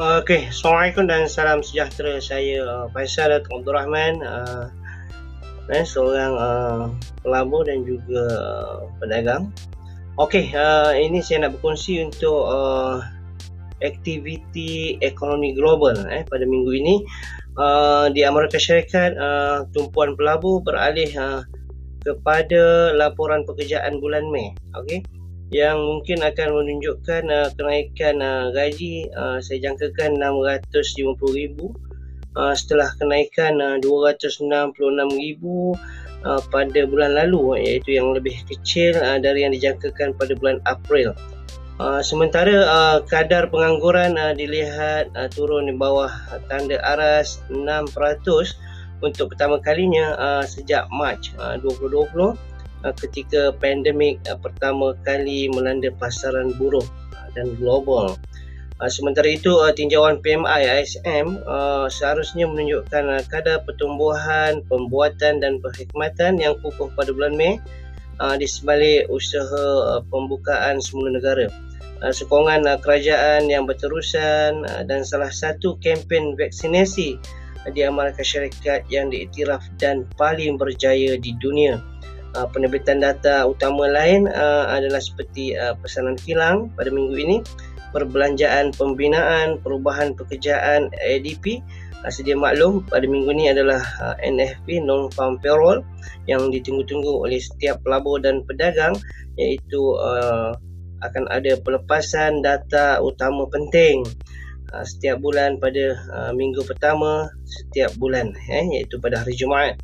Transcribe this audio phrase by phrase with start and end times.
[0.00, 2.16] Okey, Assalamualaikum dan salam sejahtera.
[2.24, 4.72] Saya uh, Faisal Datuk Abdul Rahman, uh,
[5.68, 6.88] eh, seorang uh,
[7.20, 9.52] pelabur dan juga uh, pedagang.
[10.16, 13.04] Okey, uh, ini saya nak berkongsi untuk uh,
[13.84, 17.04] aktiviti ekonomi global eh, pada minggu ini.
[17.60, 21.44] Uh, di Amerika Syarikat, uh, tumpuan pelabur beralih uh,
[22.08, 24.56] kepada laporan pekerjaan bulan Mei.
[24.80, 25.19] Okey
[25.50, 31.10] yang mungkin akan menunjukkan uh, kenaikan uh, gaji uh, saya jangkakan 650,000
[32.38, 35.74] uh, setelah kenaikan uh, 266,000 uh,
[36.54, 41.18] pada bulan lalu iaitu yang lebih kecil uh, dari yang dijangkakan pada bulan April.
[41.82, 46.12] Uh, sementara uh, kadar pengangguran uh, dilihat uh, turun di bawah
[46.46, 47.90] tanda aras 6%
[49.00, 52.49] untuk pertama kalinya uh, sejak Mac uh, 2020 Uh,
[52.96, 56.84] ketika pandemik uh, pertama kali melanda pasaran buruh
[57.14, 58.16] uh, dan global.
[58.88, 61.44] Sementara itu, tinjauan PMI ISM
[61.92, 67.60] seharusnya menunjukkan kadar pertumbuhan, pembuatan dan perkhidmatan yang kukuh pada bulan Mei
[68.40, 71.52] di sebalik usaha pembukaan semula negara.
[72.08, 77.20] Sokongan kerajaan yang berterusan dan salah satu kempen vaksinasi
[77.68, 81.89] di Amerika Syarikat yang diiktiraf dan paling berjaya di dunia
[82.36, 87.36] uh, penerbitan data utama lain uh, adalah seperti uh, pesanan kilang pada minggu ini,
[87.90, 91.62] perbelanjaan pembinaan, perubahan pekerjaan ADP.
[92.00, 95.84] Uh, sedia maklum pada minggu ini adalah uh, NFP non-farm payroll
[96.24, 98.96] yang ditunggu-tunggu oleh setiap pelabur dan pedagang
[99.36, 100.56] iaitu uh,
[101.00, 104.04] akan ada pelepasan data utama penting
[104.72, 109.80] uh, setiap bulan pada uh, minggu pertama setiap bulan eh, iaitu pada hari Jumaat.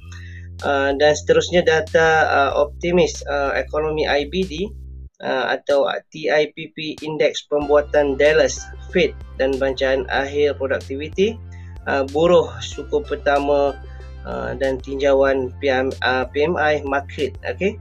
[0.65, 4.73] Uh, dan seterusnya data uh, optimis uh, ekonomi IBD
[5.21, 11.37] uh, atau TIPP Index Pembuatan Dallas Fed dan bancaan akhir produktiviti
[11.85, 13.77] uh, buruh suku pertama
[14.25, 17.77] uh, dan tinjauan PM, uh, PMI market okey?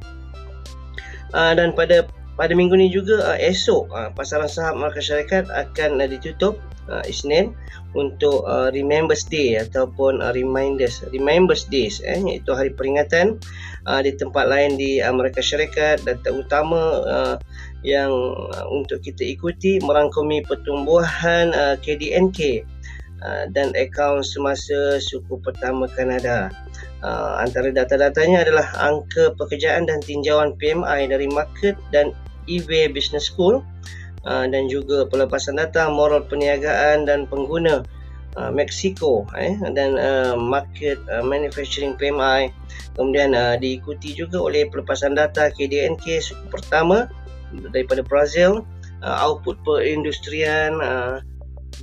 [1.31, 6.03] Uh, dan pada pada minggu ni juga uh, esok uh, pasaran saham market syarikat akan
[6.03, 6.59] uh, ditutup
[6.89, 7.53] uh, Isnin
[7.95, 13.39] untuk uh, Remembrance Day ataupun uh, Reminders Remembrance Days eh iaitu hari peringatan
[13.87, 17.35] uh, di tempat lain di Amerika Syarikat data utama uh,
[17.85, 18.11] yang
[18.51, 22.65] uh, untuk kita ikuti merangkumi pertumbuhan uh, KDNK
[23.21, 26.49] uh, dan akaun semasa suku pertama Kanada.
[27.05, 32.09] Uh, antara data-datanya adalah angka pekerjaan dan tinjauan PMI dari market dan
[32.49, 33.65] eBay Business School uh,
[34.25, 37.85] dan juga pelepasan data moral perniagaan dan pengguna
[38.35, 42.51] uh, Mexico eh, dan uh, market uh, manufacturing PMI
[42.95, 47.07] kemudian uh, diikuti juga oleh pelepasan data KDNK suku pertama
[47.71, 48.63] daripada Brazil
[49.03, 51.19] uh, output perindustrian uh,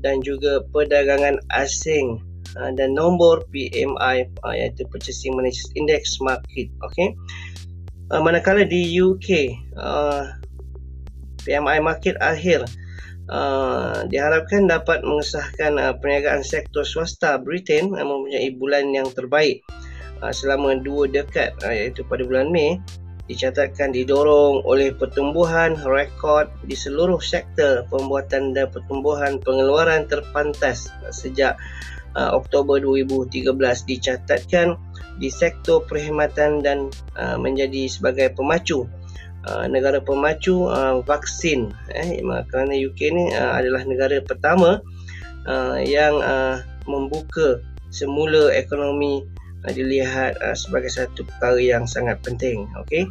[0.00, 2.20] dan juga perdagangan asing
[2.56, 7.16] uh, dan nombor PMI uh, iaitu Purchasing Managers Index Market okay.
[8.12, 10.36] Uh, manakala di UK uh,
[11.44, 12.66] PMI market akhir.
[13.30, 19.62] Uh, diharapkan dapat mengesahkan uh, perniagaan sektor swasta Britain uh, mempunyai bulan yang terbaik
[20.20, 22.82] uh, selama dua dekad uh, iaitu pada bulan Mei
[23.30, 31.54] dicatatkan didorong oleh pertumbuhan rekod di seluruh sektor pembuatan dan pertumbuhan pengeluaran terpantas sejak
[32.18, 33.54] uh, Oktober 2013
[33.86, 34.74] dicatatkan
[35.16, 38.90] di sektor perkhidmatan dan uh, menjadi sebagai pemacu
[39.42, 41.74] Uh, negara pemacu uh, vaksin.
[41.90, 44.78] Eh kerana UK ni uh, adalah negara pertama
[45.50, 47.58] uh, yang uh, membuka
[47.90, 49.26] semula ekonomi
[49.66, 52.70] uh, dilihat uh, sebagai satu perkara yang sangat penting.
[52.86, 53.10] Okey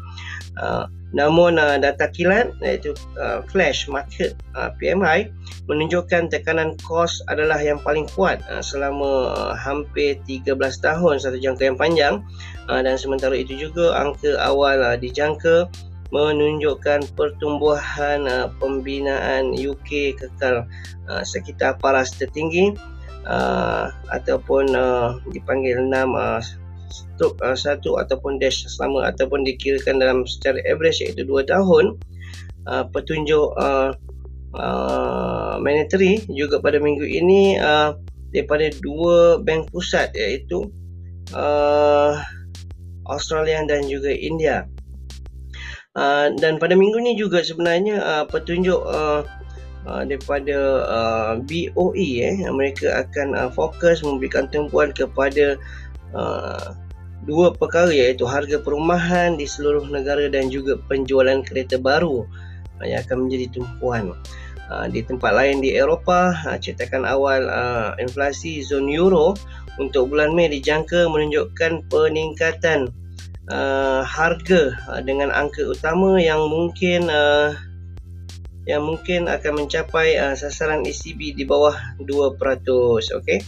[0.60, 5.28] uh, namun uh, data kilat iaitu uh, flash market uh, PMI
[5.68, 11.64] menunjukkan tekanan kos adalah yang paling kuat uh, selama uh, hampir 13 tahun satu jangka
[11.68, 12.16] yang panjang.
[12.72, 15.68] Uh, dan sementara itu juga angka awal uh, dijangka
[16.12, 20.68] menunjukkan pertumbuhan uh, pembinaan UK kekal
[21.08, 22.76] uh, sekitar paras tertinggi
[23.24, 26.44] uh, ataupun uh, dipanggil 6 uh,
[26.92, 31.96] stroke uh, 1 ataupun dash selama ataupun dikirakan dalam secara average iaitu 2 tahun
[32.68, 33.96] uh, petunjuk uh,
[34.56, 37.96] uh, monetary juga pada minggu ini uh,
[38.32, 40.72] daripada dua bank pusat iaitu
[41.36, 42.16] uh,
[43.08, 44.68] Australia dan juga India
[45.92, 49.28] Uh, dan pada minggu ni juga sebenarnya uh, petunjuk uh,
[49.84, 55.60] uh, daripada uh, BOE eh mereka akan uh, fokus memberikan tumpuan kepada
[56.16, 56.72] uh,
[57.28, 62.24] dua perkara iaitu harga perumahan di seluruh negara dan juga penjualan kereta baru
[62.80, 64.16] uh, yang akan menjadi tumpuan.
[64.72, 69.36] Uh, di tempat lain di Eropah, uh, cetakan awal uh, inflasi zon euro
[69.76, 72.88] untuk bulan Mei dijangka menunjukkan peningkatan
[73.52, 77.54] uh, harga uh, dengan angka utama yang mungkin uh,
[78.70, 82.38] yang mungkin akan mencapai uh, sasaran ECB di bawah 2%.
[83.20, 83.40] Okey.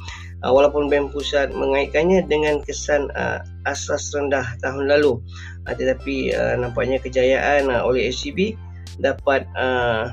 [0.44, 5.22] Uh, walaupun Bank Pusat mengaitkannya dengan kesan uh, asas rendah tahun lalu.
[5.64, 8.60] Uh, tetapi uh, nampaknya kejayaan uh, oleh ECB
[9.00, 10.12] dapat uh,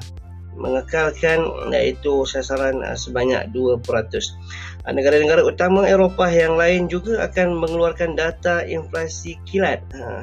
[0.58, 3.80] mengekalkan iaitu sasaran uh, sebanyak 2%.
[3.80, 10.22] Uh, negara-negara utama Eropah yang lain juga akan mengeluarkan data inflasi kilat uh,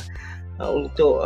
[0.73, 1.21] untuk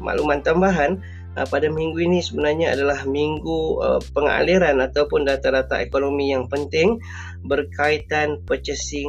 [0.00, 1.00] makluman tambahan
[1.48, 3.80] pada minggu ini sebenarnya adalah minggu
[4.12, 7.00] pengaliran ataupun data-data ekonomi yang penting
[7.48, 9.08] berkaitan purchasing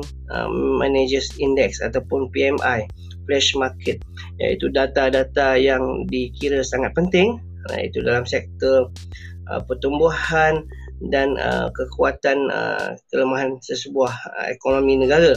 [0.80, 2.88] managers index ataupun PMI
[3.27, 4.00] flash market
[4.39, 7.36] iaitu data-data yang dikira sangat penting
[7.78, 8.90] iaitu dalam sektor
[9.50, 10.66] uh, pertumbuhan
[11.10, 15.34] dan uh, kekuatan uh, kelemahan sesebuah uh, ekonomi negara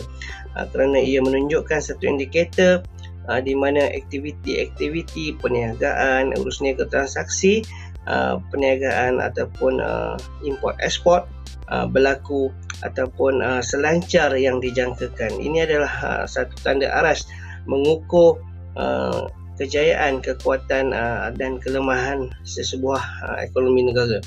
[0.57, 2.85] uh, kerana ia menunjukkan satu indikator
[3.29, 7.65] uh, di mana aktiviti-aktiviti perniagaan, urus niaga transaksi,
[8.05, 11.25] uh, perniagaan ataupun uh, import ekspor
[11.73, 12.53] uh, berlaku
[12.85, 15.33] ataupun uh, selancar yang dijangkakan.
[15.41, 17.25] Ini adalah uh, satu tanda aras
[17.65, 18.41] mengukur
[18.77, 24.19] uh, kejayaan, kekuatan uh, dan kelemahan sesebuah uh, ekonomi negara.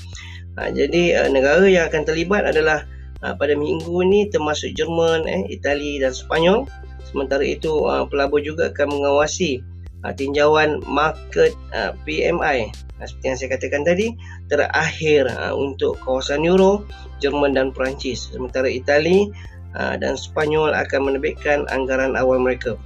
[0.56, 2.84] Uh, jadi uh, negara yang akan terlibat adalah
[3.22, 6.66] uh, pada minggu ini termasuk Jerman, eh, Itali dan Sepanyol.
[7.08, 9.64] Sementara itu uh, pelabur juga akan mengawasi
[10.04, 12.68] uh, tinjauan market uh, PMI.
[12.98, 14.06] Uh, seperti yang saya katakan tadi,
[14.50, 16.84] terakhir uh, untuk kawasan Euro,
[17.22, 18.28] Jerman dan Perancis.
[18.28, 19.30] Sementara Itali
[19.78, 22.76] uh, dan Sepanyol akan menerbitkan anggaran awal mereka.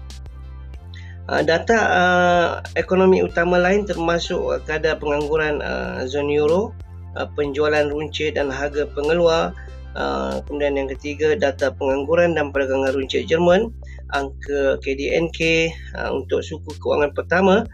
[1.31, 6.75] Uh, data uh, ekonomi utama lain termasuk uh, kadar pengangguran uh, zon euro,
[7.15, 9.55] uh, penjualan runcit dan harga pengeluar.
[9.93, 13.71] Uh, kemudian yang ketiga data pengangguran dan perdagangan runcit Jerman,
[14.11, 17.71] angka KDNK uh, untuk suku kewangan pertama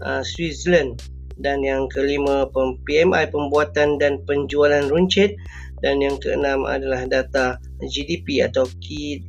[0.00, 0.96] uh, Switzerland
[1.36, 2.48] dan yang kelima
[2.88, 5.36] PMI pembuatan dan penjualan runcit
[5.84, 8.64] dan yang keenam adalah data GDP atau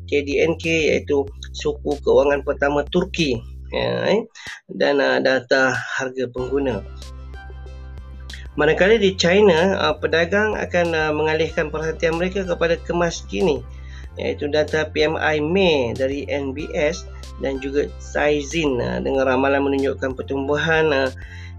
[0.07, 4.21] KDNK iaitu suku kewangan pertama Turki ya, eh?
[4.71, 6.83] dan uh, data harga pengguna.
[8.57, 13.61] Manakala di China, uh, pedagang akan uh, mengalihkan perhatian mereka kepada kemas kini
[14.17, 17.05] iaitu data PMI Mei dari NBS
[17.37, 21.09] dan juga Caixin uh, dengan ramalan menunjukkan pertumbuhan uh,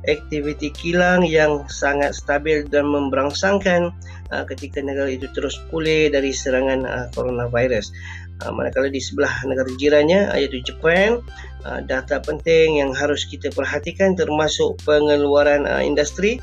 [0.07, 3.91] aktiviti kilang yang sangat stabil dan memberangsangkan
[4.31, 7.91] uh, ketika negara itu terus pulih dari serangan uh, coronavirus.
[8.39, 11.27] Uh, manakala di sebelah negara jirannya iaitu Jepun
[11.67, 16.39] uh, data penting yang harus kita perhatikan termasuk pengeluaran uh, industri,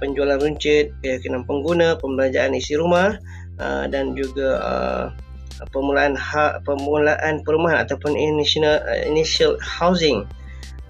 [0.00, 3.20] penjualan runcit, keyakinan pengguna, pembelanjaan isi rumah
[3.92, 5.04] dan juga uh,
[5.70, 10.26] permulaan ha, permulaan perumahan ataupun initial initial housing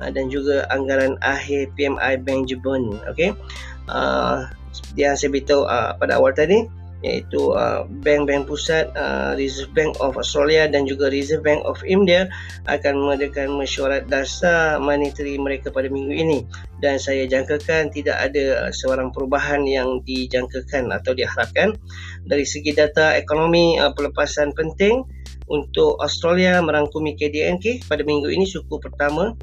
[0.01, 2.99] dan juga anggaran akhir PMI Bank Jepun.
[3.09, 3.33] Okey.
[3.87, 4.49] Uh,
[4.99, 6.67] yang saya beritahu uh, pada awal tadi,
[7.05, 12.33] iaitu uh, bank-bank pusat uh, Reserve Bank of Australia dan juga Reserve Bank of India
[12.65, 16.41] akan mengadakan mesyuarat dasar monetary mereka pada minggu ini.
[16.81, 21.77] Dan saya jangkakan tidak ada uh, sebarang perubahan yang dijangkakan atau diharapkan.
[22.25, 25.05] Dari segi data ekonomi uh, pelepasan penting
[25.53, 29.37] untuk Australia merangkumi KDNK pada minggu ini suku pertama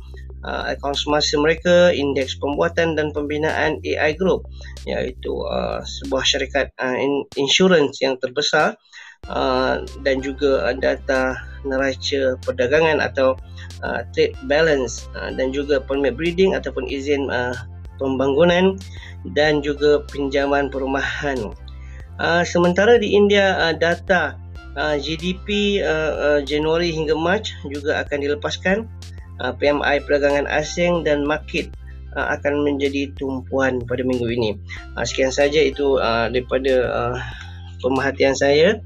[0.45, 4.45] uh, akaun semasa mereka, indeks pembuatan dan pembinaan AI Group
[4.85, 6.97] iaitu uh, sebuah syarikat uh,
[7.37, 8.77] insurans yang terbesar
[9.29, 13.37] uh, dan juga uh, data neraca perdagangan atau
[13.85, 17.53] uh, trade balance uh, dan juga permit breeding ataupun izin uh,
[18.01, 18.81] pembangunan
[19.37, 21.37] dan juga pinjaman perumahan.
[22.17, 24.37] Uh, sementara di India uh, data
[24.77, 28.77] uh, GDP uh, uh, Januari hingga Mac juga akan dilepaskan
[29.41, 31.73] uh, PMI perdagangan asing dan market
[32.13, 34.55] uh, akan menjadi tumpuan pada minggu ini.
[34.93, 35.97] Uh, sekian saja itu
[36.29, 36.87] daripada
[37.81, 38.77] pemerhatian saya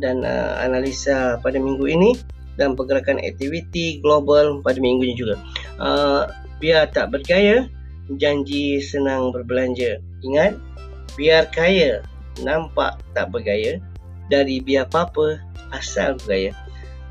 [0.00, 0.24] dan
[0.62, 2.16] analisa pada minggu ini
[2.56, 5.36] dan pergerakan aktiviti global pada minggu ini juga.
[6.56, 7.68] Biar tak bergaya,
[8.16, 10.00] janji senang berbelanja.
[10.24, 10.56] Ingat,
[11.20, 12.00] biar kaya
[12.40, 13.76] nampak tak bergaya
[14.32, 15.36] dari biar apa-apa
[15.76, 16.56] asal bergaya.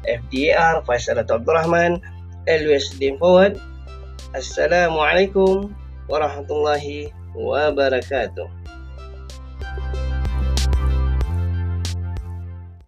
[0.05, 2.01] FDR Faisal Abdul Rahman
[3.01, 3.57] lean forward.
[4.37, 5.73] Assalamualaikum
[6.05, 8.64] warahmatullahi wabarakatuh.